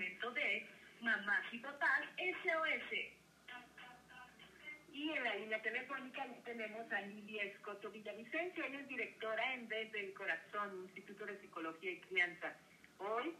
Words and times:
momento 0.00 0.30
de 0.30 0.66
Mamá 1.02 1.42
Total 1.60 2.08
SOS. 2.16 2.90
Y 4.94 5.10
en 5.10 5.24
la 5.24 5.34
línea 5.36 5.60
telefónica 5.60 6.26
tenemos 6.42 6.90
a 6.90 7.02
Lidia 7.02 7.44
Escoto 7.44 7.90
Villavicencio, 7.90 8.64
ella 8.64 8.80
es 8.80 8.88
directora 8.88 9.54
en 9.54 9.68
Desde 9.68 10.06
el 10.06 10.14
Corazón, 10.14 10.84
Instituto 10.84 11.26
de 11.26 11.38
Psicología 11.40 11.90
y 11.92 12.00
Crianza. 12.00 12.56
Hoy 12.98 13.34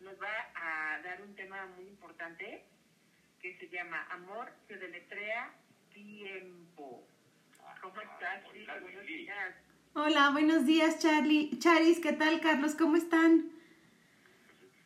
nos 0.00 0.14
va 0.22 0.52
a 0.54 1.02
dar 1.02 1.20
un 1.20 1.34
tema 1.34 1.66
muy 1.76 1.86
importante 1.86 2.62
que 3.42 3.58
se 3.58 3.68
llama 3.68 4.06
Amor 4.10 4.52
se 4.68 4.76
deletrea 4.76 5.52
tiempo. 5.92 7.04
¿Cómo 7.82 8.00
estás? 8.00 8.44
Hola, 8.52 8.78
buenos 8.80 9.06
días. 9.06 9.54
Hola, 9.94 10.30
buenos 10.30 10.64
días, 10.64 11.00
Charlie. 11.00 11.58
Charis, 11.58 11.98
¿qué 11.98 12.12
tal, 12.12 12.40
Carlos? 12.40 12.76
¿Cómo 12.76 12.96
están? 12.96 13.50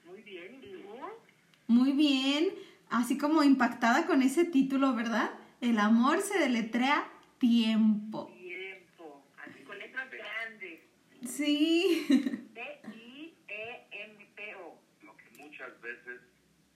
Muy 0.04 0.22
bien, 0.22 0.54
¿y 0.54 0.82
tú? 0.82 0.88
Muy 1.68 1.92
bien. 1.92 2.48
Así 2.88 3.18
como 3.18 3.42
impactada 3.44 4.06
con 4.06 4.22
ese 4.22 4.46
título, 4.46 4.94
¿verdad? 4.94 5.30
El 5.60 5.78
amor 5.78 6.22
se 6.22 6.38
deletrea 6.38 7.06
tiempo. 7.38 8.32
Tiempo, 8.34 9.26
así 9.36 9.62
con 9.64 9.78
letras 9.78 10.10
grandes. 10.10 10.80
Sí. 11.26 12.06
T-I-E-M-P-O. 12.54 13.58
Lo 15.02 15.14
que 15.18 15.28
muchas 15.38 15.78
veces 15.82 16.22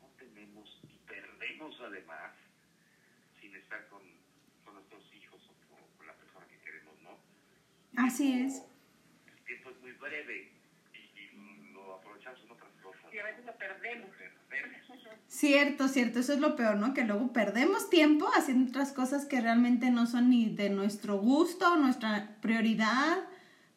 no 0.03 0.09
tenemos 0.19 0.83
y 0.85 0.99
perdemos 1.09 1.75
además 1.81 2.35
sin 3.41 3.57
estar 3.57 3.89
con, 3.89 4.03
con 4.67 4.75
nuestros 4.75 5.03
hijos 5.15 5.41
o 5.49 5.55
con, 5.71 5.79
con 5.97 6.07
la 6.07 6.13
persona 6.17 6.47
que 6.49 6.59
queremos, 6.59 7.01
¿no? 7.01 7.19
Así 7.97 8.31
es. 8.45 8.63
El 9.27 9.43
tiempo 9.47 9.71
es 9.71 9.81
muy 9.81 9.93
breve 9.93 10.62
lo 11.87 11.95
aprovechamos 11.97 12.41
en 12.43 12.51
otras 12.51 12.73
cosas. 12.83 13.03
Y 13.13 13.19
a 13.19 13.25
veces 13.25 13.45
lo 13.45 13.57
perdemos. 13.57 14.09
Perdemos. 14.49 14.83
Cierto, 15.29 15.89
cierto. 15.89 16.19
Eso 16.21 16.33
es 16.35 16.41
lo 16.41 16.57
peor, 16.57 16.77
¿no? 16.77 16.95
Que 16.95 17.05
luego 17.05 17.33
perdemos 17.33 17.89
tiempo 17.91 18.29
haciendo 18.37 18.71
otras 18.71 18.93
cosas 18.93 19.25
que 19.25 19.41
realmente 19.41 19.91
no 19.91 20.07
son 20.07 20.31
ni 20.31 20.55
de 20.55 20.71
nuestro 20.71 21.17
gusto, 21.19 21.77
nuestra 21.77 22.37
prioridad, 22.41 23.19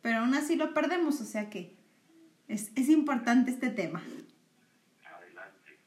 pero 0.01 0.19
aún 0.19 0.33
así 0.35 0.55
lo 0.55 0.73
perdemos. 0.73 1.21
O 1.21 1.25
sea 1.25 1.49
que 1.49 1.75
es, 2.47 2.71
es 2.75 2.89
importante 2.89 3.51
este 3.51 3.69
tema. 3.69 4.03
Adelante. 5.05 5.79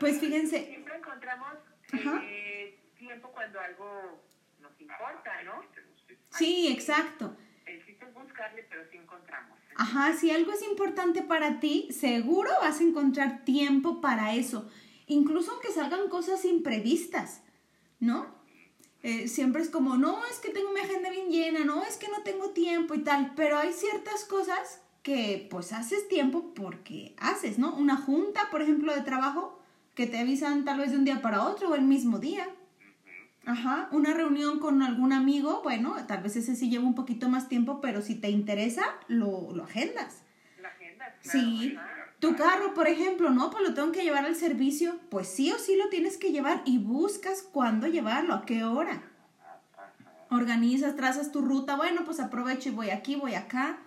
Pues 0.00 0.18
fíjense, 0.18 0.64
Siempre 0.66 0.96
encontramos 0.96 1.52
Ajá. 1.92 2.22
eh, 2.24 2.78
tiempo 2.98 3.30
cuando 3.32 3.60
algo 3.60 4.22
nos 4.60 4.80
importa, 4.80 5.42
¿no? 5.44 5.62
sí, 6.30 6.68
exacto. 6.72 7.36
Es 7.76 8.14
buscarle, 8.14 8.66
pero 8.68 8.82
sí 8.90 8.98
encontramos. 8.98 9.58
Ajá, 9.76 10.12
si 10.14 10.30
algo 10.30 10.52
es 10.52 10.62
importante 10.62 11.22
para 11.22 11.60
ti, 11.60 11.88
seguro 11.90 12.50
vas 12.60 12.80
a 12.80 12.84
encontrar 12.84 13.44
tiempo 13.44 14.00
para 14.00 14.34
eso. 14.34 14.70
Incluso 15.06 15.52
aunque 15.52 15.72
salgan 15.72 16.08
cosas 16.08 16.44
imprevistas, 16.44 17.42
¿no? 17.98 18.26
Eh, 19.02 19.26
siempre 19.28 19.62
es 19.62 19.70
como, 19.70 19.96
no, 19.96 20.24
es 20.26 20.38
que 20.38 20.50
tengo 20.50 20.72
mi 20.72 20.80
agenda 20.80 21.10
bien 21.10 21.30
llena, 21.30 21.64
no, 21.64 21.82
es 21.82 21.96
que 21.96 22.08
no 22.08 22.22
tengo 22.22 22.50
tiempo 22.50 22.94
y 22.94 23.02
tal, 23.02 23.32
pero 23.34 23.58
hay 23.58 23.72
ciertas 23.72 24.24
cosas 24.24 24.80
que 25.02 25.48
pues 25.50 25.72
haces 25.72 26.08
tiempo 26.08 26.54
porque 26.54 27.16
haces, 27.18 27.58
¿no? 27.58 27.74
Una 27.74 27.96
junta, 27.96 28.48
por 28.50 28.62
ejemplo, 28.62 28.94
de 28.94 29.00
trabajo 29.00 29.58
que 29.96 30.06
te 30.06 30.18
avisan 30.18 30.64
tal 30.64 30.78
vez 30.78 30.92
de 30.92 30.98
un 30.98 31.04
día 31.04 31.20
para 31.20 31.44
otro 31.44 31.70
o 31.70 31.74
el 31.74 31.82
mismo 31.82 32.18
día. 32.18 32.48
Ajá, 33.44 33.88
una 33.90 34.14
reunión 34.14 34.60
con 34.60 34.82
algún 34.82 35.12
amigo, 35.12 35.62
bueno, 35.64 35.96
tal 36.06 36.22
vez 36.22 36.36
ese 36.36 36.54
sí 36.54 36.70
lleva 36.70 36.84
un 36.84 36.94
poquito 36.94 37.28
más 37.28 37.48
tiempo, 37.48 37.80
pero 37.80 38.00
si 38.00 38.14
te 38.14 38.30
interesa, 38.30 38.84
lo, 39.08 39.52
lo 39.52 39.64
agendas. 39.64 40.22
Agenda, 40.64 41.16
claro. 41.22 41.38
Sí. 41.40 41.76
Tu 42.20 42.36
carro, 42.36 42.72
por 42.72 42.86
ejemplo, 42.86 43.30
no, 43.30 43.50
pues 43.50 43.64
lo 43.68 43.74
tengo 43.74 43.90
que 43.90 44.04
llevar 44.04 44.24
al 44.24 44.36
servicio, 44.36 44.96
pues 45.10 45.26
sí 45.26 45.50
o 45.50 45.58
sí 45.58 45.74
lo 45.74 45.88
tienes 45.88 46.18
que 46.18 46.30
llevar 46.30 46.62
y 46.64 46.78
buscas 46.78 47.42
cuándo 47.42 47.88
llevarlo, 47.88 48.34
a 48.34 48.46
qué 48.46 48.62
hora. 48.62 49.02
Organizas, 50.30 50.94
trazas 50.94 51.32
tu 51.32 51.42
ruta, 51.42 51.74
bueno, 51.74 52.04
pues 52.04 52.20
aprovecho 52.20 52.68
y 52.68 52.72
voy 52.72 52.90
aquí, 52.90 53.16
voy 53.16 53.34
acá, 53.34 53.80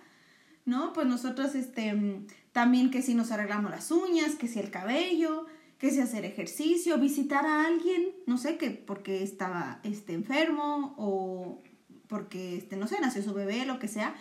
¿no? 0.66 0.92
Pues 0.92 1.06
nosotros, 1.06 1.54
este, 1.54 1.94
mm, 1.94 2.26
también 2.52 2.90
que 2.90 3.00
si 3.00 3.14
nos 3.14 3.32
arreglamos 3.32 3.70
las 3.70 3.90
uñas, 3.90 4.34
que 4.34 4.48
si 4.48 4.60
el 4.60 4.70
cabello, 4.70 5.46
que 5.78 5.90
si 5.90 6.00
hacer 6.00 6.24
ejercicio, 6.24 6.98
visitar 6.98 7.44
a 7.44 7.66
alguien, 7.66 8.14
no 8.26 8.38
sé, 8.38 8.56
que 8.56 8.70
porque 8.70 9.22
estaba, 9.22 9.80
este, 9.84 10.14
enfermo 10.14 10.94
o 10.96 11.62
porque, 12.08 12.56
este, 12.56 12.76
no 12.76 12.86
sé, 12.86 13.00
nació 13.00 13.22
su 13.22 13.34
bebé, 13.34 13.66
lo 13.66 13.78
que 13.78 13.88
sea, 13.88 14.14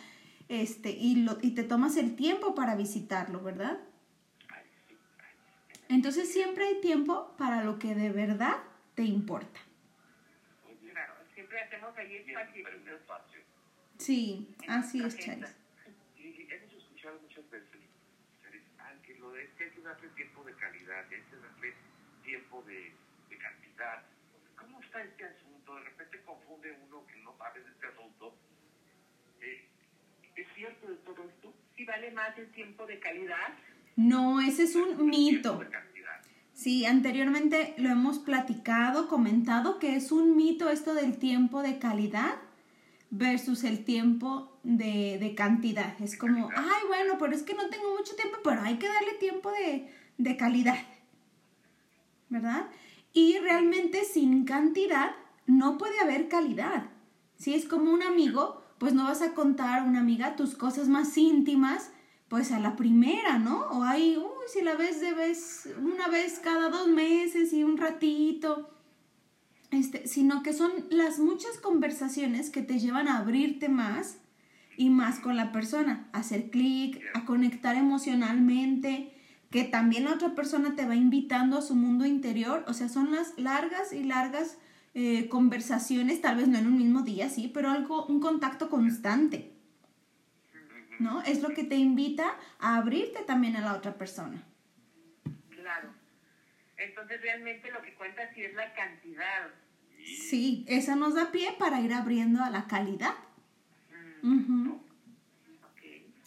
este, 0.50 0.90
y, 0.90 1.24
lo, 1.24 1.38
y 1.42 1.52
te 1.52 1.64
tomas 1.64 1.98
el 1.98 2.16
tiempo 2.16 2.56
para 2.56 2.76
visitarlo, 2.76 3.42
¿verdad? 3.42 3.80
Entonces 5.90 6.32
siempre 6.32 6.66
hay 6.66 6.82
tiempo 6.82 7.36
para 7.38 7.64
lo 7.64 7.78
que 7.78 7.94
de 7.94 8.10
verdad 8.10 8.58
te 8.96 9.04
importa. 9.04 9.60
Claro, 10.92 11.14
siempre 11.34 11.62
hacemos 11.62 11.96
ahí 11.98 12.16
espacio. 12.96 13.40
Sí, 13.98 14.56
así 14.68 15.04
es. 15.04 15.18
Charis. 15.18 15.56
Y 16.18 16.48
hemos 16.52 16.74
escuchado 16.74 17.20
muchas 17.22 17.50
veces 17.50 17.70
Charis, 18.42 18.64
ah, 18.80 18.94
que 19.04 19.16
lo 19.16 19.32
de 19.32 19.50
que 19.58 19.66
hay 19.66 19.70
que 19.72 19.75
darle 19.86 20.10
tiempo 20.10 20.44
de 20.44 20.54
calidad, 20.56 21.08
que 21.08 21.16
hay 21.16 21.22
que 21.22 21.36
darle 21.38 21.74
tiempo 22.24 22.64
de, 22.64 22.92
de 23.30 23.38
cantidad. 23.38 24.04
¿Cómo 24.58 24.82
está 24.82 25.02
este 25.04 25.24
asunto? 25.26 25.76
De 25.76 25.82
repente 25.84 26.22
confunde 26.26 26.78
uno 26.88 27.06
que 27.08 27.18
no 27.22 27.38
sabe 27.38 27.62
de 27.62 27.70
este 27.70 27.88
asunto. 27.88 28.36
Eh, 29.42 29.68
¿Es 30.36 30.48
cierto 30.56 30.88
de 30.88 30.96
todo 30.98 31.30
esto? 31.30 31.54
Si 31.78 31.86
vale 31.86 32.12
más 32.12 32.38
el 32.38 32.52
tiempo 32.52 32.86
de 32.86 33.00
calidad, 33.00 33.54
No, 33.96 34.42
ese 34.42 34.64
es 34.64 34.76
un 34.76 35.08
mito. 35.08 35.58
de. 35.60 35.70
Sí, 36.54 36.86
anteriormente 36.86 37.74
lo 37.78 37.90
hemos 37.90 38.18
platicado, 38.20 39.10
comentado 39.10 39.78
que 39.78 39.96
es 39.98 40.12
un 40.14 40.38
mito 40.38 40.70
esto 40.70 40.94
del 40.94 41.20
tiempo 41.20 41.62
de 41.62 41.80
calidad 41.80 42.36
versus 43.10 43.64
el 43.64 43.86
tiempo 43.86 44.58
de, 44.64 45.18
de 45.20 45.36
cantidad. 45.36 46.00
Es 46.02 46.18
como, 46.18 46.50
ay, 46.56 46.88
bueno, 46.88 47.16
pero 47.20 47.34
es 47.34 47.44
que 47.44 47.54
no 47.54 47.70
tengo 47.70 47.96
mucho 47.98 48.16
tiempo, 48.16 48.38
pero 48.44 48.62
hay 48.62 48.78
que 48.78 48.88
darle 48.88 49.14
tiempo 49.20 49.52
de, 49.52 49.90
de 50.18 50.38
calidad. 50.38 50.80
¿Verdad? 52.30 52.68
Y 53.14 53.38
realmente 53.40 54.04
sin 54.04 54.46
cantidad 54.46 55.12
no 55.46 55.78
puede 55.78 56.00
haber 56.00 56.28
calidad. 56.28 56.90
Si 57.38 57.54
es 57.54 57.66
como 57.66 57.92
un 57.92 58.04
amigo, 58.04 58.64
pues 58.78 58.94
no 58.94 59.06
vas 59.06 59.22
a 59.22 59.34
contar 59.34 59.80
a 59.80 59.84
una 59.84 60.00
amiga 60.00 60.36
tus 60.36 60.56
cosas 60.56 60.90
más 60.90 61.18
íntimas, 61.18 61.92
pues 62.28 62.52
a 62.52 62.60
la 62.60 62.76
primera, 62.76 63.38
¿no? 63.38 63.62
O 63.68 63.84
hay, 63.84 64.18
uy, 64.18 64.48
si 64.52 64.62
la 64.62 64.76
ves 64.76 65.00
de 65.00 65.14
vez, 65.14 65.70
una 65.82 66.08
vez 66.08 66.40
cada 66.40 66.70
dos 66.70 66.88
meses 66.88 67.54
y 67.54 67.64
un 67.64 67.78
ratito. 67.78 68.70
Este, 69.72 70.08
sino 70.08 70.44
que 70.44 70.54
son 70.54 70.72
las 70.90 71.20
muchas 71.20 71.58
conversaciones 71.58 72.50
que 72.50 72.62
te 72.62 72.80
llevan 72.80 73.08
a 73.08 73.18
abrirte 73.18 73.68
más 73.68 74.18
y 74.78 74.90
más 74.90 75.20
con 75.20 75.36
la 75.36 75.52
persona, 75.52 76.08
a 76.12 76.20
hacer 76.20 76.50
clic, 76.50 77.02
a 77.14 77.26
conectar 77.26 77.76
emocionalmente, 77.76 79.12
que 79.50 79.64
también 79.64 80.06
la 80.06 80.14
otra 80.14 80.36
persona 80.36 80.76
te 80.76 80.86
va 80.86 80.96
invitando 80.96 81.58
a 81.58 81.62
su 81.62 81.76
mundo 81.76 82.06
interior, 82.06 82.66
o 82.68 82.74
sea, 82.74 82.90
son 82.90 83.12
las 83.12 83.38
largas 83.38 83.94
y 83.94 84.04
largas 84.04 84.58
eh, 84.94 85.30
conversaciones, 85.30 86.22
tal 86.22 86.38
vez 86.38 86.48
no 86.48 86.58
en 86.58 86.68
un 86.68 86.78
mismo 86.78 87.02
día, 87.02 87.30
sí, 87.30 87.50
pero 87.54 87.70
algo, 87.70 88.06
un 88.06 88.20
contacto 88.20 88.70
constante, 88.70 89.54
¿no? 91.00 91.22
Es 91.24 91.42
lo 91.42 91.50
que 91.50 91.64
te 91.64 91.76
invita 91.76 92.36
a 92.60 92.78
abrirte 92.78 93.20
también 93.24 93.56
a 93.56 93.62
la 93.62 93.76
otra 93.76 93.98
persona. 93.98 94.44
Entonces 96.96 97.22
realmente 97.22 97.70
lo 97.72 97.82
que 97.82 97.94
cuenta 97.96 98.34
sí 98.34 98.42
es 98.42 98.54
la 98.54 98.74
cantidad. 98.74 99.52
Sí, 100.06 100.64
esa 100.70 100.96
nos 100.96 101.14
da 101.14 101.30
pie 101.32 101.54
para 101.60 101.82
ir 101.82 101.92
abriendo 101.94 102.42
a 102.42 102.50
la 102.50 102.68
calidad. 102.68 103.16
Mm. 104.22 104.76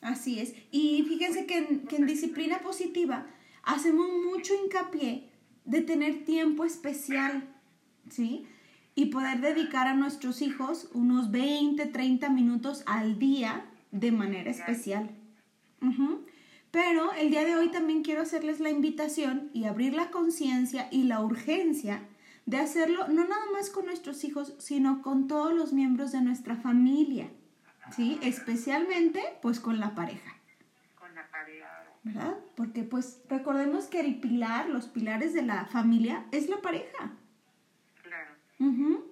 Así 0.03 0.41
es. 0.41 0.55
Y 0.71 1.05
fíjense 1.09 1.47
que 1.47 1.57
en, 1.57 1.87
que 1.87 1.97
en 1.97 2.07
disciplina 2.07 2.59
positiva 2.59 3.27
hacemos 3.63 4.09
mucho 4.31 4.53
hincapié 4.55 5.31
de 5.65 5.81
tener 5.81 6.27
tiempo 6.27 6.67
especial, 6.67 7.49
¿sí? 8.11 8.47
Y 8.95 9.07
poder 9.07 9.41
dedicar 9.41 9.87
a 9.87 9.95
nuestros 9.95 10.43
hijos 10.43 10.91
unos 10.93 11.31
20, 11.31 11.87
30 11.87 12.29
minutos 12.29 12.83
al 12.85 13.19
día 13.19 13.65
de 13.91 14.13
manera 14.13 14.51
especial. 14.51 15.11
Ujú. 15.81 16.18
Pero 16.79 17.13
el 17.15 17.31
día 17.31 17.45
de 17.45 17.57
hoy 17.57 17.73
también 17.73 18.05
quiero 18.05 18.23
hacerles 18.23 18.61
la 18.61 18.71
invitación 18.71 19.51
y 19.53 19.65
abrir 19.65 19.95
la 19.95 20.13
conciencia 20.13 20.87
y 20.93 21.03
la 21.03 21.19
urgencia 21.19 22.03
de 22.47 22.59
hacerlo 22.59 23.09
no 23.09 23.25
nada 23.27 23.47
más 23.53 23.69
con 23.69 23.87
nuestros 23.87 24.23
hijos, 24.23 24.55
sino 24.61 25.03
con 25.03 25.27
todos 25.27 25.53
los 25.53 25.73
miembros 25.73 26.13
de 26.13 26.21
nuestra 26.21 26.55
familia, 26.55 27.27
¿sí? 27.97 28.21
Especialmente 28.23 29.21
pues 29.43 29.59
con 29.59 29.81
la 29.81 29.97
pareja, 29.97 30.37
Con 30.95 31.13
la 31.17 31.29
pareja. 31.33 31.85
¿verdad? 32.05 32.37
Porque 32.57 32.85
pues 32.85 33.25
recordemos 33.29 33.87
que 33.87 33.99
el 33.99 34.21
pilar, 34.21 34.69
los 34.69 34.87
pilares 34.87 35.35
de 35.35 35.43
la 35.43 35.65
familia 35.65 36.27
es 36.31 36.49
la 36.49 36.59
pareja. 36.59 37.11
Claro. 38.05 38.31
Ujú. 38.61 39.05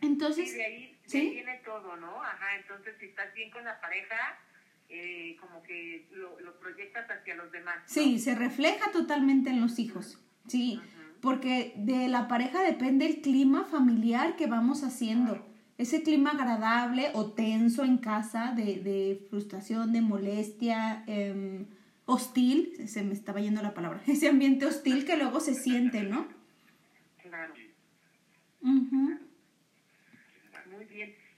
Y 0.00 0.06
Entonces, 0.06 0.52
de 0.56 0.64
ahí, 0.64 0.98
de 1.04 1.08
¿sí? 1.08 1.18
ahí 1.18 1.30
viene 1.34 1.62
todo, 1.64 1.96
¿no? 1.98 2.20
Ajá, 2.20 2.56
entonces 2.56 2.96
si 2.98 3.06
estás 3.06 3.32
bien 3.32 3.52
con 3.52 3.64
la 3.64 3.80
pareja, 3.80 4.40
eh, 4.88 5.36
como 5.40 5.62
que 5.62 6.06
lo, 6.12 6.38
lo, 6.40 6.58
proyectas 6.58 7.06
hacia 7.10 7.34
los 7.34 7.50
demás. 7.52 7.76
Sí, 7.86 8.18
se 8.18 8.34
refleja 8.34 8.90
totalmente 8.92 9.50
en 9.50 9.60
los 9.60 9.78
hijos, 9.78 10.18
sí, 10.46 10.80
porque 11.20 11.74
de 11.76 12.08
la 12.08 12.28
pareja 12.28 12.62
depende 12.62 13.06
el 13.06 13.20
clima 13.20 13.64
familiar 13.64 14.36
que 14.36 14.46
vamos 14.46 14.84
haciendo. 14.84 15.46
Ese 15.78 16.02
clima 16.02 16.30
agradable 16.30 17.10
o 17.12 17.32
tenso 17.32 17.84
en 17.84 17.98
casa 17.98 18.52
de, 18.56 18.76
de 18.76 19.26
frustración, 19.28 19.92
de 19.92 20.00
molestia, 20.00 21.04
eh, 21.06 21.66
hostil, 22.06 22.88
se 22.88 23.02
me 23.02 23.12
estaba 23.12 23.40
yendo 23.40 23.60
la 23.60 23.74
palabra, 23.74 24.00
ese 24.06 24.28
ambiente 24.28 24.66
hostil 24.66 25.04
que 25.04 25.16
luego 25.16 25.40
se 25.40 25.54
siente, 25.54 26.02
¿no? 26.04 26.28
Claro. 27.22 27.54
Uh. 28.62 29.25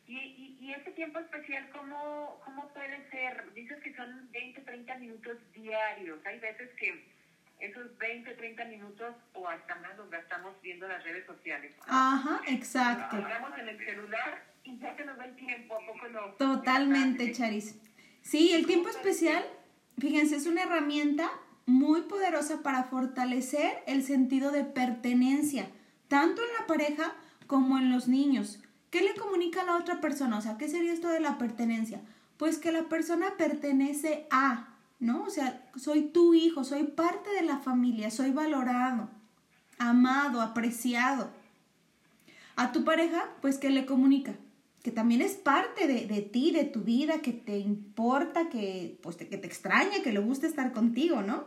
¿Y, 0.08 0.16
y, 0.16 0.58
y 0.60 0.72
ese 0.72 0.90
tiempo 0.93 1.19
especial 1.19 1.69
cómo, 1.70 2.40
cómo 2.44 2.69
puede 2.72 3.08
ser? 3.10 3.52
Dices 3.55 3.78
que 3.82 3.94
son 3.94 4.28
20, 4.32 4.62
30 4.62 4.94
minutos 4.96 5.37
diarios. 5.55 6.19
Hay 6.25 6.40
veces 6.40 6.70
que 6.78 7.05
esos 7.60 7.96
20, 7.99 8.34
30 8.34 8.64
minutos 8.66 9.14
o 9.34 9.46
hasta 9.46 9.75
más 9.76 9.96
los 9.99 10.10
gastamos 10.10 10.55
viendo 10.62 10.88
las 10.88 11.05
redes 11.05 11.26
sociales. 11.26 11.72
¿no? 11.76 11.84
Ajá, 11.88 12.40
exacto. 12.46 13.16
Hablamos 13.16 13.58
en 13.58 13.69
el 13.69 13.84
celular 13.84 14.44
y 14.64 14.78
ya 14.78 14.96
se 14.96 15.05
nos 15.05 15.19
da 15.19 15.26
el 15.26 15.37
tiempo. 15.37 15.75
¿A 15.75 15.87
poco 15.87 16.08
no? 16.08 16.20
Totalmente, 16.38 17.32
Charis. 17.32 17.78
Sí, 18.22 18.52
el 18.54 18.66
tiempo 18.66 18.88
especial, 18.88 19.44
fíjense, 19.99 20.37
es 20.37 20.46
una 20.46 20.62
herramienta 20.62 21.31
muy 21.66 22.02
poderosa 22.02 22.62
para 22.62 22.84
fortalecer 22.84 23.82
el 23.87 24.02
sentido 24.02 24.52
de 24.52 24.64
pertenencia, 24.64 25.69
tanto 26.08 26.40
en 26.43 26.49
la 26.58 26.66
pareja 26.66 27.14
como 27.46 27.78
en 27.78 27.90
los 27.90 28.08
niños. 28.08 28.62
¿Qué 28.90 29.02
le 29.02 29.14
comunica 29.14 29.62
a 29.62 29.64
la 29.64 29.76
otra 29.76 30.00
persona? 30.00 30.38
O 30.38 30.40
sea, 30.40 30.56
¿qué 30.56 30.69
sería 30.69 30.93
esto 30.93 31.08
de 31.08 31.20
la 31.20 31.38
pertenencia? 31.38 32.00
Pues 32.37 32.58
que 32.58 32.73
la 32.73 32.85
persona 32.85 33.37
pertenece 33.37 34.26
a, 34.31 34.75
¿no? 34.99 35.25
O 35.25 35.31
sea, 35.31 35.70
soy 35.76 36.02
tu 36.02 36.35
hijo, 36.35 36.64
soy 36.64 36.85
parte 36.85 37.31
de 37.31 37.43
la 37.43 37.58
familia, 37.58 38.11
soy 38.11 38.31
valorado, 38.31 39.11
amado, 39.79 40.40
apreciado. 40.40 41.31
A 42.56 42.73
tu 42.73 42.85
pareja, 42.85 43.29
pues, 43.40 43.58
¿qué 43.58 43.70
le 43.70 43.87
comunica? 43.87 44.35
Que 44.82 44.90
también 44.90 45.20
es 45.20 45.35
parte 45.35 45.87
de, 45.87 46.06
de 46.06 46.23
ti, 46.23 46.50
de 46.50 46.64
tu 46.64 46.81
vida, 46.81 47.20
que 47.20 47.32
te 47.32 47.58
importa, 47.58 48.49
que, 48.49 48.99
pues, 49.02 49.17
te, 49.17 49.29
que 49.29 49.37
te 49.37 49.46
extraña, 49.46 50.02
que 50.02 50.12
le 50.12 50.20
gusta 50.20 50.46
estar 50.46 50.73
contigo, 50.73 51.23
¿no? 51.23 51.44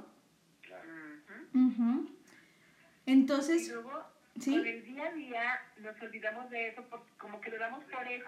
Y 3.05 3.11
Entonces, 3.11 3.67
luego, 3.69 3.91
¿Sí? 4.39 4.57
con 4.57 4.65
el 4.65 4.83
día 4.85 5.07
a 5.07 5.11
día, 5.11 5.61
nos 5.77 6.01
olvidamos 6.01 6.49
de 6.49 6.69
eso 6.69 6.83
porque 6.89 7.11
como 7.17 7.41
que 7.41 7.51
lo 7.51 7.59
damos 7.59 7.83
por 7.85 8.07
hecho. 8.07 8.25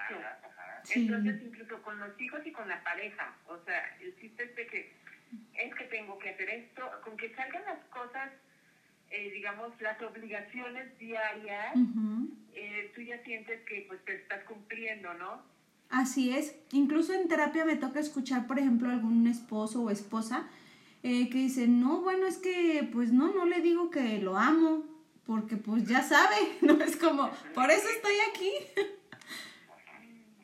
Sí. 0.83 1.05
Entonces, 1.05 1.41
incluso 1.41 1.81
con 1.81 1.97
los 2.00 2.19
hijos 2.19 2.41
y 2.45 2.51
con 2.51 2.67
la 2.67 2.83
pareja. 2.83 3.35
O 3.47 3.57
sea, 3.63 3.97
el 4.01 4.15
chiste 4.19 4.44
es 4.44 4.55
de 4.55 4.67
que 4.67 5.03
es 5.55 5.75
que 5.75 5.85
tengo 5.85 6.17
que 6.19 6.29
hacer 6.29 6.50
esto, 6.50 6.83
con 7.03 7.17
que 7.17 7.33
salgan 7.35 7.63
las 7.65 7.79
cosas, 7.85 8.31
eh, 9.09 9.31
digamos, 9.31 9.71
las 9.81 10.01
obligaciones 10.01 10.97
diarias, 11.00 11.75
eh, 12.53 12.91
tú 12.94 13.01
ya 13.01 13.23
sientes 13.23 13.61
que 13.65 13.85
pues 13.88 14.03
te 14.05 14.15
estás 14.15 14.44
cumpliendo, 14.44 15.13
¿no? 15.15 15.41
Así 15.89 16.35
es. 16.35 16.55
Incluso 16.71 17.13
en 17.13 17.27
terapia 17.27 17.65
me 17.65 17.75
toca 17.75 18.00
escuchar, 18.00 18.47
por 18.47 18.59
ejemplo, 18.59 18.89
algún 18.89 19.27
esposo 19.27 19.83
o 19.83 19.89
esposa 19.89 20.47
eh, 21.03 21.29
que 21.29 21.38
dice, 21.38 21.67
no, 21.67 22.01
bueno, 22.01 22.25
es 22.25 22.38
que, 22.38 22.88
pues 22.91 23.11
no, 23.11 23.33
no 23.33 23.45
le 23.45 23.61
digo 23.61 23.89
que 23.89 24.19
lo 24.19 24.38
amo, 24.38 24.85
porque 25.25 25.57
pues 25.57 25.87
ya 25.87 26.03
sabe, 26.03 26.35
no 26.61 26.73
es 26.83 26.97
como, 26.97 27.29
por 27.53 27.71
eso 27.71 27.87
estoy 27.89 28.13
aquí. 28.31 28.51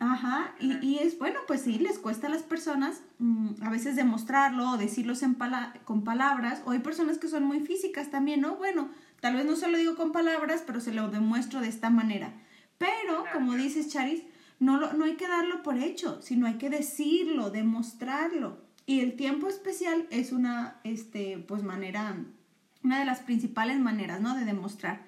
Ajá, 0.01 0.55
y, 0.61 0.77
y 0.85 0.99
es 0.99 1.17
bueno, 1.19 1.41
pues 1.45 1.61
sí, 1.63 1.77
les 1.77 1.99
cuesta 1.99 2.27
a 2.27 2.29
las 2.29 2.43
personas 2.43 3.01
mm, 3.17 3.61
a 3.61 3.69
veces 3.69 3.97
demostrarlo 3.97 4.71
o 4.71 4.77
decirlos 4.77 5.23
en 5.23 5.35
pala- 5.35 5.73
con 5.83 6.05
palabras, 6.05 6.61
o 6.65 6.71
hay 6.71 6.79
personas 6.79 7.17
que 7.17 7.27
son 7.27 7.43
muy 7.43 7.59
físicas 7.59 8.09
también, 8.09 8.39
¿no? 8.39 8.55
Bueno, 8.55 8.89
tal 9.19 9.35
vez 9.35 9.45
no 9.45 9.57
se 9.57 9.67
lo 9.67 9.77
digo 9.77 9.95
con 9.97 10.13
palabras, 10.13 10.63
pero 10.65 10.79
se 10.79 10.93
lo 10.93 11.09
demuestro 11.09 11.59
de 11.59 11.67
esta 11.67 11.89
manera. 11.89 12.31
Pero, 12.77 13.25
como 13.33 13.55
dices, 13.55 13.89
Charis, 13.89 14.23
no, 14.59 14.77
lo, 14.79 14.93
no 14.93 15.03
hay 15.03 15.15
que 15.15 15.27
darlo 15.27 15.63
por 15.63 15.77
hecho, 15.77 16.21
sino 16.21 16.47
hay 16.47 16.53
que 16.57 16.69
decirlo, 16.69 17.49
demostrarlo. 17.49 18.61
Y 18.85 19.01
el 19.01 19.17
tiempo 19.17 19.49
especial 19.49 20.07
es 20.11 20.31
una, 20.31 20.79
este, 20.85 21.39
pues 21.45 21.61
manera, 21.63 22.15
una 22.83 22.99
de 22.99 23.05
las 23.05 23.19
principales 23.19 23.77
maneras, 23.79 24.21
¿no? 24.21 24.35
De 24.35 24.45
demostrar. 24.45 24.99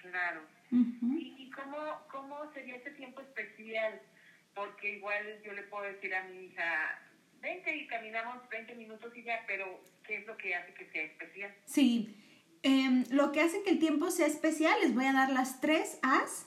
Claro. 0.00 0.42
¿Y, 0.70 1.34
y 1.38 1.50
cómo, 1.50 1.76
cómo 2.10 2.50
sería 2.52 2.76
ese 2.76 2.90
tiempo 2.92 3.20
especial? 3.20 4.00
Porque 4.54 4.96
igual 4.96 5.22
yo 5.44 5.52
le 5.52 5.62
puedo 5.64 5.84
decir 5.84 6.14
a 6.14 6.24
mi 6.24 6.44
hija, 6.46 6.98
vente 7.40 7.74
y 7.76 7.86
caminamos 7.86 8.36
20 8.50 8.74
minutos 8.74 9.12
y 9.16 9.22
ya, 9.22 9.40
pero 9.46 9.80
¿qué 10.06 10.18
es 10.18 10.26
lo 10.26 10.36
que 10.36 10.54
hace 10.54 10.74
que 10.74 10.90
sea 10.90 11.02
especial? 11.04 11.54
Sí, 11.64 12.16
em, 12.62 13.04
lo 13.10 13.32
que 13.32 13.40
hace 13.40 13.62
que 13.62 13.70
el 13.70 13.78
tiempo 13.78 14.10
sea 14.10 14.26
especial, 14.26 14.78
les 14.82 14.94
voy 14.94 15.06
a 15.06 15.12
dar 15.12 15.30
las 15.30 15.60
tres 15.60 15.98
As 16.02 16.46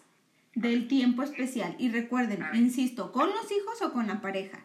del 0.54 0.88
tiempo 0.88 1.24
especial. 1.24 1.76
Y 1.80 1.90
recuerden, 1.90 2.44
A 2.44 2.52
ver. 2.52 2.60
insisto, 2.62 3.12
con 3.12 3.30
los 3.30 3.52
hijos 3.52 3.82
o 3.82 3.92
con 3.94 4.08
la 4.08 4.22
pareja. 4.22 4.60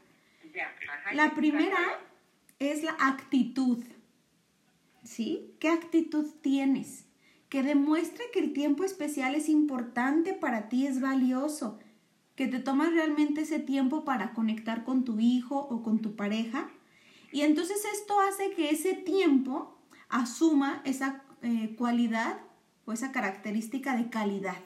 Ya. 0.54 0.72
Ajá, 0.90 1.12
La 1.14 1.30
primera 1.34 1.98
es 2.58 2.82
la 2.82 2.96
actitud. 3.00 3.84
¿Sí? 5.02 5.54
¿Qué 5.58 5.68
actitud 5.68 6.26
tienes? 6.40 7.06
Que 7.48 7.62
demuestre 7.62 8.24
que 8.32 8.40
el 8.40 8.52
tiempo 8.52 8.84
especial 8.84 9.34
es 9.34 9.48
importante 9.48 10.34
para 10.34 10.68
ti, 10.68 10.86
es 10.86 11.00
valioso. 11.00 11.78
Que 12.36 12.46
te 12.46 12.58
tomas 12.58 12.92
realmente 12.92 13.42
ese 13.42 13.58
tiempo 13.58 14.04
para 14.04 14.32
conectar 14.34 14.84
con 14.84 15.04
tu 15.04 15.18
hijo 15.18 15.56
o 15.56 15.82
con 15.82 16.00
tu 16.00 16.16
pareja. 16.16 16.70
Y 17.32 17.42
entonces 17.42 17.82
esto 17.94 18.18
hace 18.20 18.52
que 18.52 18.70
ese 18.70 18.94
tiempo 18.94 19.76
asuma 20.08 20.82
esa 20.84 21.22
eh, 21.42 21.74
cualidad 21.76 22.40
o 22.84 22.92
esa 22.92 23.12
característica 23.12 23.96
de 23.96 24.10
calidad. 24.10 24.56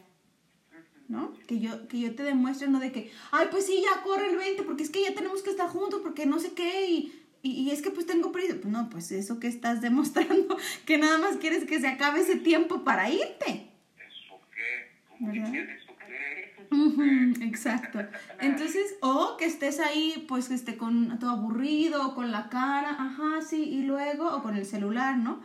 ¿no? 1.08 1.34
Que 1.46 1.60
yo, 1.60 1.86
que 1.88 2.00
yo 2.00 2.14
te 2.14 2.22
demuestre, 2.22 2.68
no 2.68 2.80
de 2.80 2.92
que, 2.92 3.10
ay, 3.30 3.48
pues 3.50 3.66
sí, 3.66 3.82
ya 3.82 4.02
corre 4.02 4.30
el 4.30 4.36
20, 4.36 4.62
porque 4.62 4.82
es 4.82 4.90
que 4.90 5.02
ya 5.02 5.14
tenemos 5.14 5.42
que 5.42 5.50
estar 5.50 5.68
juntos, 5.68 6.00
porque 6.02 6.26
no 6.26 6.40
sé 6.40 6.52
qué, 6.52 6.90
y, 6.90 7.23
y, 7.44 7.50
y 7.50 7.70
es 7.70 7.82
que 7.82 7.90
pues 7.90 8.06
tengo 8.06 8.32
prisa. 8.32 8.54
Pues 8.60 8.72
no, 8.72 8.88
pues 8.88 9.12
eso 9.12 9.38
que 9.38 9.46
estás 9.46 9.82
demostrando, 9.82 10.56
que 10.86 10.96
nada 10.96 11.18
más 11.18 11.36
quieres 11.36 11.64
que 11.64 11.78
se 11.78 11.86
acabe 11.86 12.22
ese 12.22 12.36
tiempo 12.36 12.82
para 12.82 13.10
irte. 13.10 13.70
¿Eso 13.98 14.40
qué? 14.54 14.90
¿Cómo 15.10 15.30
que 15.30 15.38
¿Verdad? 15.38 15.52
quieres 15.52 15.82
eso 15.82 15.94
qué? 15.98 17.44
Exacto. 17.44 18.00
Entonces, 18.40 18.96
o 19.02 19.36
que 19.36 19.44
estés 19.44 19.78
ahí, 19.78 20.24
pues 20.26 20.48
que 20.48 20.54
esté 20.54 20.78
con 20.78 21.18
todo 21.18 21.30
aburrido, 21.30 22.08
o 22.08 22.14
con 22.14 22.32
la 22.32 22.48
cara, 22.48 22.96
ajá, 22.98 23.42
sí, 23.46 23.62
y 23.62 23.82
luego, 23.82 24.34
o 24.34 24.42
con 24.42 24.56
el 24.56 24.64
celular, 24.64 25.18
¿no? 25.18 25.42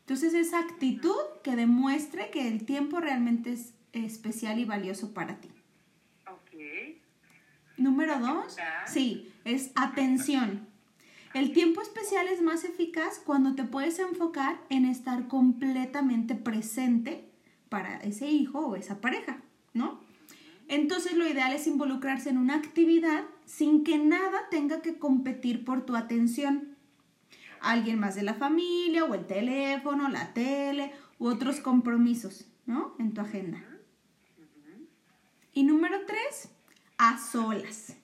Entonces, 0.00 0.34
esa 0.34 0.58
actitud 0.58 1.16
que 1.42 1.56
demuestre 1.56 2.28
que 2.30 2.46
el 2.48 2.66
tiempo 2.66 3.00
realmente 3.00 3.54
es 3.54 3.72
especial 3.94 4.58
y 4.58 4.66
valioso 4.66 5.14
para 5.14 5.40
ti. 5.40 5.48
Ok. 6.30 6.98
Número 7.78 8.18
dos, 8.18 8.56
sí, 8.86 9.32
es 9.46 9.72
atención. 9.74 10.73
El 11.34 11.52
tiempo 11.52 11.82
especial 11.82 12.28
es 12.28 12.40
más 12.40 12.62
eficaz 12.62 13.18
cuando 13.18 13.56
te 13.56 13.64
puedes 13.64 13.98
enfocar 13.98 14.60
en 14.70 14.84
estar 14.84 15.26
completamente 15.26 16.36
presente 16.36 17.28
para 17.68 17.96
ese 17.96 18.28
hijo 18.30 18.60
o 18.60 18.76
esa 18.76 19.00
pareja, 19.00 19.42
¿no? 19.72 20.00
Entonces 20.68 21.14
lo 21.14 21.26
ideal 21.26 21.52
es 21.52 21.66
involucrarse 21.66 22.30
en 22.30 22.38
una 22.38 22.54
actividad 22.54 23.24
sin 23.46 23.82
que 23.82 23.98
nada 23.98 24.48
tenga 24.48 24.80
que 24.80 25.00
competir 25.00 25.64
por 25.64 25.84
tu 25.84 25.96
atención. 25.96 26.76
Alguien 27.60 27.98
más 27.98 28.14
de 28.14 28.22
la 28.22 28.34
familia 28.34 29.04
o 29.04 29.14
el 29.14 29.26
teléfono, 29.26 30.08
la 30.08 30.32
tele 30.34 30.92
u 31.18 31.26
otros 31.26 31.58
compromisos, 31.58 32.46
¿no? 32.64 32.94
En 33.00 33.12
tu 33.12 33.20
agenda. 33.20 33.60
Y 35.52 35.64
número 35.64 36.06
tres, 36.06 36.50
a 36.96 37.18
solas. 37.18 37.96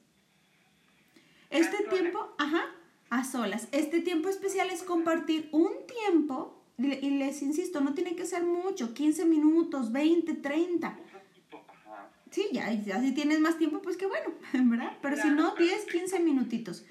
Este 1.48 1.84
tiempo, 1.84 2.34
ajá, 2.36 2.64
a 3.10 3.24
solas. 3.24 3.68
Este 3.72 4.00
tiempo 4.00 4.28
especial 4.28 4.70
es 4.70 4.82
compartir 4.82 5.48
un 5.52 5.70
tiempo, 5.86 6.56
y 6.78 6.82
le- 6.86 6.98
y 7.00 7.10
les 7.10 7.42
insisto, 7.42 7.80
no 7.80 7.92
tiene 7.94 8.16
que 8.16 8.24
ser 8.24 8.44
mucho, 8.44 8.94
15 8.94 9.26
minutos, 9.26 9.92
20, 9.92 10.34
30. 10.34 10.96
Un 10.98 11.10
ratito, 11.12 11.60
ajá. 11.68 12.08
Sí, 12.30 12.46
ya, 12.52 12.72
ya 12.72 13.00
si 13.00 13.12
tienes 13.12 13.40
más 13.40 13.58
tiempo, 13.58 13.82
pues 13.82 13.96
qué 13.96 14.06
bueno, 14.06 14.32
¿verdad? 14.70 14.96
Pero 15.02 15.16
si 15.16 15.28
no, 15.30 15.54
10, 15.56 15.84
15 15.86 16.20
minutitos. 16.20 16.86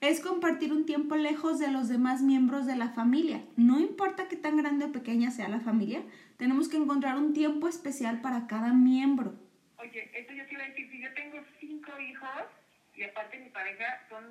Es 0.00 0.20
compartir 0.20 0.72
un 0.72 0.86
tiempo 0.86 1.16
lejos 1.16 1.58
de 1.58 1.68
los 1.68 1.88
demás 1.88 2.22
miembros 2.22 2.66
de 2.66 2.76
la 2.76 2.88
familia. 2.90 3.44
No 3.56 3.80
importa 3.80 4.28
qué 4.28 4.36
tan 4.36 4.56
grande 4.56 4.84
o 4.86 4.92
pequeña 4.92 5.30
sea 5.32 5.48
la 5.48 5.58
familia, 5.60 6.02
tenemos 6.36 6.68
que 6.68 6.76
encontrar 6.76 7.18
un 7.18 7.32
tiempo 7.32 7.66
especial 7.66 8.20
para 8.20 8.46
cada 8.46 8.72
miembro. 8.72 9.34
Oye, 9.80 10.08
esto 10.16 10.32
yo 10.34 10.46
te 10.46 10.54
iba 10.54 10.62
a 10.62 10.68
decir, 10.68 10.88
si 10.90 11.00
yo 11.02 11.08
tengo 11.14 11.38
cinco 11.60 11.90
hijos 12.00 12.30
y 12.96 13.02
aparte 13.02 13.38
mi 13.40 13.50
pareja 13.50 13.86
son 14.08 14.22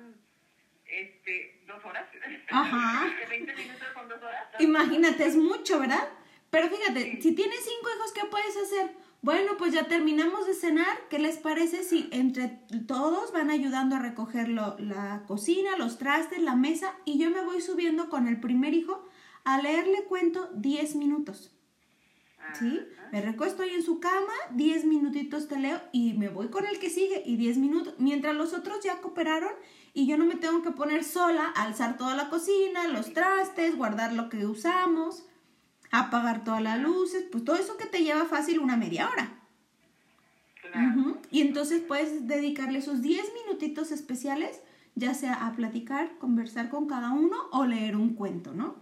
este, 0.88 1.62
dos 1.66 1.84
horas. 1.84 2.08
Ajá. 2.50 3.14
Que 3.18 3.26
20 3.26 3.54
minutos 3.54 3.88
son 3.94 4.08
dos 4.08 4.22
horas. 4.22 4.46
Imagínate, 4.58 5.26
es 5.26 5.36
mucho, 5.36 5.80
¿verdad? 5.80 6.08
Pero 6.50 6.68
fíjate, 6.68 7.20
si 7.20 7.34
tienes 7.34 7.60
cinco 7.60 7.90
hijos, 7.94 8.12
¿qué 8.12 8.22
puedes 8.30 8.56
hacer? 8.56 8.90
bueno, 9.20 9.56
pues 9.58 9.72
ya 9.72 9.88
terminamos 9.88 10.46
de 10.46 10.54
cenar, 10.54 10.96
¿qué 11.10 11.18
les 11.18 11.38
parece 11.38 11.82
si 11.82 12.08
entre 12.12 12.48
todos 12.86 13.32
van 13.32 13.50
ayudando 13.50 13.96
a 13.96 13.98
recoger 13.98 14.48
la 14.48 15.24
cocina, 15.26 15.76
los 15.76 15.98
trastes, 15.98 16.40
la 16.40 16.54
mesa 16.54 16.94
y 17.04 17.18
yo 17.18 17.30
me 17.30 17.42
voy 17.42 17.60
subiendo 17.60 18.10
con 18.10 18.28
el 18.28 18.38
primer 18.38 18.74
hijo 18.74 19.04
a 19.44 19.60
leerle 19.60 20.04
cuento 20.04 20.48
10 20.54 20.96
minutos? 20.96 21.52
¿Sí? 22.54 22.80
Me 23.12 23.20
recuesto 23.20 23.62
ahí 23.62 23.70
en 23.70 23.82
su 23.82 24.00
cama, 24.00 24.32
10 24.52 24.84
minutitos 24.84 25.48
te 25.48 25.58
leo 25.58 25.82
y 25.92 26.14
me 26.14 26.28
voy 26.28 26.48
con 26.48 26.64
el 26.64 26.78
que 26.78 26.88
sigue 26.88 27.22
y 27.26 27.36
10 27.36 27.58
minutos, 27.58 27.94
mientras 27.98 28.36
los 28.36 28.54
otros 28.54 28.82
ya 28.84 29.00
cooperaron 29.00 29.52
y 29.98 30.06
yo 30.06 30.16
no 30.16 30.24
me 30.24 30.36
tengo 30.36 30.62
que 30.62 30.70
poner 30.70 31.02
sola 31.02 31.52
a 31.56 31.64
alzar 31.64 31.96
toda 31.96 32.14
la 32.14 32.28
cocina, 32.30 32.86
los 32.86 33.12
trastes, 33.12 33.76
guardar 33.76 34.12
lo 34.12 34.28
que 34.28 34.46
usamos 34.46 35.24
apagar 35.90 36.44
todas 36.44 36.62
las 36.62 36.78
luces, 36.78 37.24
pues 37.30 37.44
todo 37.44 37.56
eso 37.56 37.76
que 37.76 37.86
te 37.86 38.02
lleva 38.02 38.24
fácil 38.26 38.58
una 38.58 38.76
media 38.76 39.08
hora. 39.08 39.34
Y 41.30 41.40
entonces 41.40 41.80
puedes 41.80 42.28
dedicarle 42.28 42.78
esos 42.78 43.00
10 43.00 43.24
minutitos 43.46 43.90
especiales, 43.90 44.60
ya 44.94 45.14
sea 45.14 45.46
a 45.46 45.56
platicar, 45.56 46.18
conversar 46.18 46.68
con 46.68 46.86
cada 46.86 47.10
uno 47.12 47.36
o 47.52 47.64
leer 47.64 47.96
un 47.96 48.14
cuento, 48.14 48.52
¿no? 48.52 48.76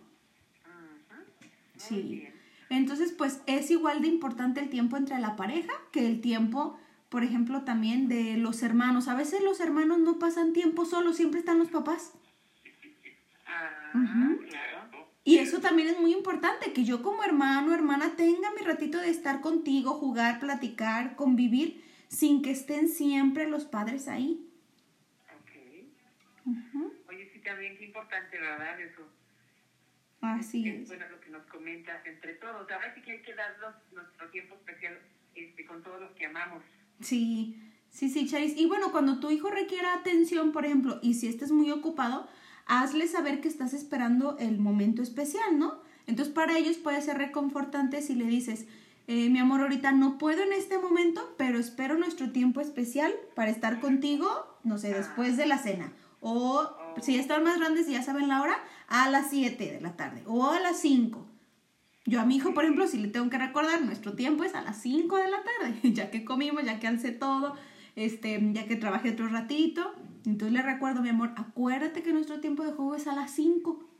Sí. 1.76 2.28
Entonces, 2.70 3.12
pues 3.12 3.40
es 3.46 3.70
igual 3.70 4.02
de 4.02 4.08
importante 4.08 4.60
el 4.60 4.68
tiempo 4.68 4.96
entre 4.96 5.20
la 5.20 5.36
pareja 5.36 5.72
que 5.92 6.06
el 6.06 6.20
tiempo, 6.20 6.76
por 7.08 7.22
ejemplo, 7.22 7.62
también 7.62 8.08
de 8.08 8.36
los 8.36 8.62
hermanos. 8.62 9.08
A 9.08 9.14
veces 9.14 9.42
los 9.42 9.60
hermanos 9.60 9.98
no 9.98 10.18
pasan 10.18 10.52
tiempo 10.52 10.84
solos, 10.84 11.16
siempre 11.16 11.40
están 11.40 11.58
los 11.58 11.70
papás. 11.70 12.12
Y 15.24 15.38
eso 15.38 15.60
también 15.60 15.88
es 15.88 15.98
muy 15.98 16.12
importante, 16.12 16.72
que 16.72 16.84
yo 16.84 17.02
como 17.02 17.24
hermano 17.24 17.72
o 17.72 17.74
hermana 17.74 18.14
tenga 18.16 18.50
mi 18.52 18.64
ratito 18.64 18.98
de 18.98 19.10
estar 19.10 19.40
contigo, 19.40 19.94
jugar, 19.94 20.38
platicar, 20.38 21.16
convivir, 21.16 21.82
sin 22.08 22.42
que 22.42 22.52
estén 22.52 22.88
siempre 22.88 23.48
los 23.48 23.64
padres 23.64 24.06
ahí. 24.06 24.42
Oye, 27.08 27.30
sí, 27.32 27.40
también 27.40 27.76
qué 27.76 27.86
importante, 27.86 28.38
¿verdad? 28.38 28.80
Eso. 28.80 29.02
Así 30.20 30.68
es. 30.68 30.86
Bueno, 30.86 31.08
lo 31.08 31.20
que 31.20 31.30
nos 31.30 31.44
comentas 31.46 32.06
entre 32.06 32.34
todos. 32.34 32.70
Ahora 32.70 32.94
sí 32.94 33.02
que 33.02 33.12
hay 33.12 33.22
que 33.22 33.34
darnos 33.34 33.74
nuestro 33.92 34.30
tiempo 34.30 34.54
especial 34.54 35.00
este, 35.34 35.66
con 35.66 35.82
todos 35.82 36.00
los 36.00 36.12
que 36.12 36.26
amamos. 36.26 36.62
Sí, 37.00 37.56
sí, 37.90 38.08
sí, 38.08 38.26
Charis. 38.26 38.56
Y 38.56 38.66
bueno, 38.66 38.92
cuando 38.92 39.18
tu 39.20 39.30
hijo 39.30 39.50
requiera 39.50 39.94
atención, 39.94 40.52
por 40.52 40.64
ejemplo, 40.64 40.98
y 41.02 41.14
si 41.14 41.28
estés 41.28 41.52
muy 41.52 41.70
ocupado, 41.70 42.26
hazle 42.66 43.06
saber 43.08 43.40
que 43.40 43.48
estás 43.48 43.74
esperando 43.74 44.36
el 44.38 44.58
momento 44.58 45.02
especial, 45.02 45.58
¿no? 45.58 45.80
Entonces 46.06 46.32
para 46.32 46.58
ellos 46.58 46.76
puede 46.76 47.00
ser 47.02 47.18
reconfortante 47.18 48.02
si 48.02 48.14
le 48.14 48.26
dices, 48.26 48.66
eh, 49.08 49.28
mi 49.30 49.38
amor, 49.38 49.60
ahorita 49.60 49.92
no 49.92 50.18
puedo 50.18 50.42
en 50.42 50.52
este 50.52 50.78
momento, 50.78 51.34
pero 51.36 51.58
espero 51.58 51.96
nuestro 51.96 52.30
tiempo 52.32 52.60
especial 52.60 53.12
para 53.34 53.50
estar 53.50 53.80
contigo, 53.80 54.28
no 54.64 54.78
sé, 54.78 54.92
después 54.92 55.36
de 55.36 55.46
la 55.46 55.58
cena. 55.58 55.92
O 56.20 56.68
si 57.00 57.16
están 57.16 57.44
más 57.44 57.58
grandes 57.58 57.88
y 57.88 57.92
ya 57.92 58.02
saben 58.02 58.28
la 58.28 58.42
hora, 58.42 58.58
a 58.88 59.08
las 59.10 59.30
7 59.30 59.72
de 59.72 59.80
la 59.80 59.96
tarde 59.96 60.22
o 60.26 60.46
a 60.50 60.60
las 60.60 60.78
5. 60.80 61.24
Yo 62.08 62.20
a 62.20 62.24
mi 62.24 62.36
hijo, 62.36 62.54
por 62.54 62.62
ejemplo, 62.62 62.86
si 62.86 62.98
le 62.98 63.08
tengo 63.08 63.28
que 63.28 63.36
recordar, 63.36 63.82
nuestro 63.82 64.14
tiempo 64.14 64.44
es 64.44 64.54
a 64.54 64.62
las 64.62 64.80
5 64.80 65.16
de 65.16 65.28
la 65.28 65.42
tarde, 65.42 65.74
ya 65.92 66.10
que 66.10 66.24
comimos, 66.24 66.64
ya 66.64 66.78
que 66.78 66.86
alcé 66.86 67.10
todo, 67.10 67.58
este, 67.96 68.38
ya 68.52 68.66
que 68.66 68.76
trabajé 68.76 69.10
otro 69.10 69.26
ratito. 69.26 69.92
Entonces 70.24 70.52
le 70.52 70.62
recuerdo, 70.62 71.02
mi 71.02 71.08
amor, 71.08 71.32
acuérdate 71.36 72.04
que 72.04 72.12
nuestro 72.12 72.40
tiempo 72.40 72.64
de 72.64 72.72
juego 72.72 72.94
es 72.94 73.08
a 73.08 73.14
las 73.14 73.32
5. 73.32 73.90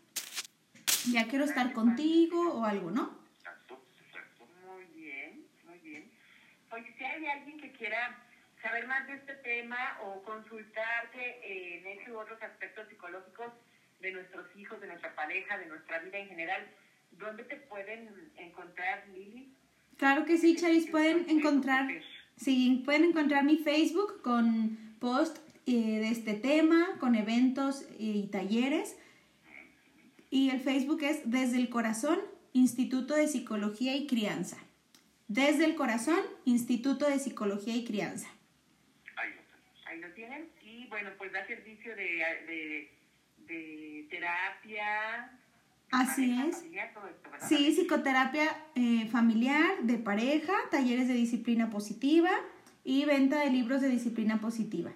Ya 1.11 1.27
quiero 1.27 1.45
estar 1.45 1.73
contigo 1.73 2.53
o 2.55 2.65
algo, 2.65 2.93
¿no? 2.93 3.19
Exacto, 3.39 3.83
exacto. 4.01 4.47
Muy 4.67 4.85
bien, 4.95 5.45
muy 5.67 5.79
bien. 5.81 6.11
Oye, 6.71 6.95
si 6.97 7.05
hay 7.05 7.27
alguien 7.27 7.59
que 7.59 7.73
quiera 7.73 8.23
saber 8.63 8.87
más 8.87 9.05
de 9.09 9.15
este 9.15 9.35
tema 9.35 9.99
o 10.05 10.23
consultarte 10.23 11.79
en 11.79 11.87
estos 11.87 12.15
u 12.15 12.19
otros 12.19 12.41
aspectos 12.41 12.89
psicológicos 12.89 13.53
de 14.01 14.13
nuestros 14.13 14.47
hijos, 14.57 14.81
de 14.81 14.87
nuestra 14.87 15.13
pareja, 15.17 15.59
de 15.59 15.67
nuestra 15.67 15.99
vida 16.01 16.19
en 16.19 16.29
general, 16.29 16.67
¿dónde 17.13 17.45
te 17.45 17.57
pueden 17.57 18.09
encontrar, 18.37 19.09
Lili? 19.15 19.53
Claro 19.97 20.25
que 20.25 20.39
sí, 20.39 20.57
Charis, 20.57 20.89
pueden 20.91 21.29
encontrar 21.31 21.89
Sí, 22.37 22.83
pueden 22.85 23.05
encontrar 23.05 23.45
mi 23.45 23.57
Facebook 23.57 24.21
con 24.23 24.77
post 25.01 25.39
eh, 25.67 25.73
de 25.73 26.09
este 26.09 26.35
tema, 26.35 26.97
con 27.01 27.15
eventos 27.15 27.87
y 27.99 28.27
talleres. 28.29 28.97
Y 30.31 30.51
el 30.51 30.61
Facebook 30.61 31.03
es 31.03 31.31
Desde 31.31 31.57
el 31.57 31.71
Corazón, 31.71 32.21
Instituto 32.53 33.15
de 33.15 33.27
Psicología 33.27 33.97
y 33.97 34.07
Crianza. 34.07 34.59
Desde 35.29 35.65
el 35.65 35.75
Corazón, 35.75 36.21
Instituto 36.45 37.09
de 37.09 37.19
Psicología 37.19 37.75
y 37.75 37.85
Crianza. 37.85 38.29
Ahí 39.17 39.31
lo, 39.31 39.91
Ahí 39.91 40.01
lo 40.01 40.13
tienen. 40.13 40.51
Y 40.63 40.87
bueno, 40.89 41.11
pues 41.17 41.33
da 41.33 41.47
servicio 41.47 41.97
de, 41.97 42.91
de 43.39 44.07
terapia, 44.11 45.33
Así 45.91 46.37
es. 46.49 46.65
sí, 47.49 47.73
psicoterapia 47.73 48.45
eh, 48.75 49.09
familiar, 49.11 49.79
de 49.83 49.99
pareja, 49.99 50.53
talleres 50.71 51.09
de 51.09 51.15
disciplina 51.15 51.71
positiva 51.71 52.31
y 52.85 53.05
venta 53.05 53.41
de 53.41 53.51
libros 53.51 53.81
de 53.81 53.89
disciplina 53.89 54.41
positiva. 54.41 54.93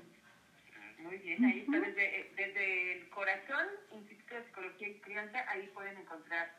Muy 1.03 1.19
bien, 1.19 1.45
ahí 1.45 1.61
está 1.61 1.81
desde, 1.81 2.33
desde, 2.37 2.93
el 2.99 3.09
corazón, 3.09 3.67
Instituto 3.93 4.35
de 4.35 4.45
Psicología 4.45 4.89
y 4.89 5.01
Crianza, 5.01 5.39
ahí 5.49 5.69
pueden 5.75 5.97
encontrar 5.97 6.53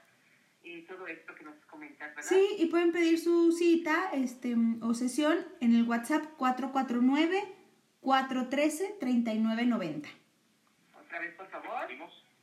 eh, 0.63 0.85
todo 0.87 1.07
esto 1.07 1.33
que 1.35 1.43
nos 1.43 1.55
comentas, 1.65 2.15
¿verdad? 2.15 2.29
Sí, 2.29 2.55
y 2.57 2.65
pueden 2.67 2.91
pedir 2.91 3.19
su 3.19 3.51
cita 3.51 4.11
este, 4.13 4.55
o 4.81 4.93
sesión 4.93 5.45
en 5.59 5.75
el 5.75 5.87
WhatsApp 5.87 6.23
449 6.37 7.43
413 8.01 8.95
3990. 8.99 10.09
Otra 10.99 11.19
vez, 11.19 11.33
por 11.35 11.49
favor. 11.49 11.87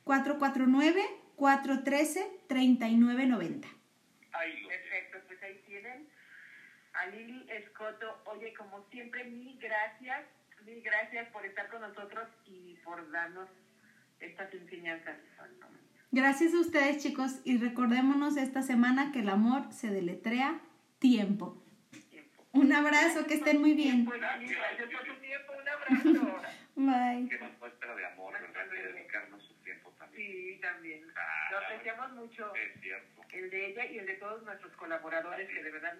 449 0.03 1.01
413-3990. 1.39 3.65
Ahí, 4.33 4.67
perfecto, 4.67 5.17
pues 5.27 5.41
ahí 5.41 5.59
tienen 5.65 6.07
a 6.93 7.07
Lili 7.07 7.49
Escoto. 7.49 8.21
Oye, 8.25 8.53
como 8.53 8.85
siempre, 8.91 9.23
mil 9.23 9.57
gracias, 9.59 10.27
mil 10.65 10.83
gracias 10.83 11.27
por 11.29 11.43
estar 11.45 11.69
con 11.69 11.81
nosotros 11.81 12.27
y 12.45 12.75
por 12.83 13.09
darnos 13.11 13.49
estas 14.19 14.53
enseñanzas. 14.53 15.15
Gracias 16.11 16.53
a 16.53 16.59
ustedes, 16.59 17.01
chicos, 17.03 17.39
y 17.43 17.57
recordémonos 17.57 18.35
esta 18.35 18.63
semana 18.63 19.11
que 19.11 19.19
el 19.19 19.29
amor 19.29 19.71
se 19.71 19.89
deletrea 19.89 20.59
tiempo. 20.97 21.61
tiempo. 22.09 22.47
Un 22.51 22.73
abrazo, 22.73 23.27
que 23.27 23.35
estén 23.35 23.61
muy 23.61 23.73
bien. 23.73 24.05
Gracias 24.05 24.57
por 24.91 25.03
tu 25.05 25.13
tiempo, 25.21 25.53
un 25.61 25.69
abrazo. 25.69 26.41
Bye. 26.79 27.27
Que 27.27 27.37
nos 27.39 27.59
muestra 27.59 27.93
de 27.93 28.05
amor, 28.05 28.31
¿verdad? 28.39 28.65
De 28.67 28.93
dedicarnos 28.93 29.43
Sí, 30.15 30.59
también. 30.61 31.05
Lo 31.51 31.57
apreciamos 31.57 32.11
mucho. 32.11 32.53
El 33.31 33.49
de 33.49 33.65
ella 33.67 33.85
y 33.85 33.99
el 33.99 34.05
de 34.05 34.13
todos 34.13 34.43
nuestros 34.43 34.71
colaboradores, 34.77 35.47
que 35.49 35.61
de 35.61 35.71
verdad 35.71 35.93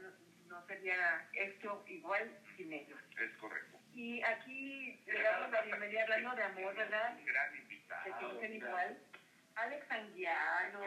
no, 0.48 0.66
sería 0.68 1.28
esto 1.34 1.84
igual 1.88 2.32
sin 2.56 2.72
ellos. 2.72 3.00
Es 3.18 3.32
correcto. 3.38 3.78
Y 3.94 4.22
aquí 4.24 5.02
le 5.06 5.22
damos 5.22 5.52
la 5.52 5.62
bienvenida 5.64 6.04
hablando 6.04 6.36
de 6.36 6.44
amor, 6.44 6.76
¿verdad? 6.76 7.18
Gran 7.26 7.56
invitado. 7.58 8.04
Se 8.04 8.12
conocen 8.12 8.54
igual. 8.54 8.98
Alex 9.56 9.92
Anguiano. 9.92 10.80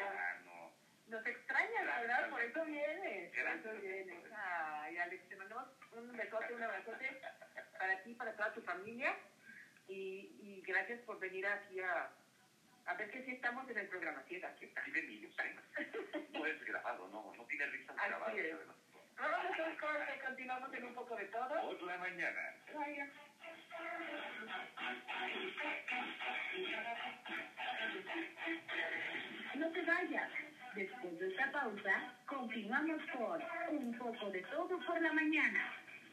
Nos 1.08 1.26
extraña, 1.26 1.82
la 1.84 2.00
verdad, 2.00 2.30
por 2.30 2.40
eso 2.40 2.64
vienes. 2.64 3.30
Por 3.30 3.49
eso 3.50 3.80
vienes. 3.82 4.25
Ay, 4.34 4.96
Alex, 4.96 5.28
te 5.28 5.37
mandamos 5.37 5.68
un 5.92 6.16
besote, 6.16 6.54
un 6.54 6.62
abrazote 6.62 7.20
para 7.78 8.02
ti, 8.02 8.14
para 8.14 8.32
toda 8.37 8.54
tu 8.54 8.62
familia. 8.62 9.14
Y, 9.92 10.37
y 10.40 10.62
gracias 10.62 11.00
por 11.00 11.18
venir 11.18 11.46
aquí 11.46 11.80
a 11.80 12.11
a 12.87 12.94
ver 12.94 13.11
que 13.11 13.22
si 13.25 13.32
estamos 13.32 13.68
en 13.70 13.78
el 13.78 13.87
programa, 13.88 14.22
sí, 14.28 14.42
aquí 14.42 14.64
está. 14.64 14.82
Tiene 14.84 15.28
No 16.32 16.46
es 16.46 16.64
grabado, 16.64 17.08
no, 17.08 17.32
no 17.37 17.44
tiene 17.44 17.66
risa 17.66 17.92
grabado. 17.92 18.26
Así 18.26 18.40
es. 18.40 18.56
Vamos 19.16 19.58
a 19.58 19.62
un 19.62 19.76
corte, 19.76 20.20
continuamos 20.25 20.75
en 20.75 20.84
un 20.84 20.94
poco 20.94 21.16
de 21.16 21.25
todo. 21.26 21.62
Otra 21.62 21.99
mañana. 21.99 22.54
Vaya. 22.75 23.08
No 29.54 29.70
te 29.70 29.82
vayas. 29.82 30.30
Después 30.75 31.18
de 31.20 31.28
esta 31.28 31.52
pausa, 31.52 32.14
continuamos 32.26 33.02
con 33.12 33.42
un 33.76 33.99
poco 33.99 34.30
de 34.30 34.40
todo 34.42 34.80
por 34.87 35.00
la 35.00 35.12
mañana. 35.12 35.81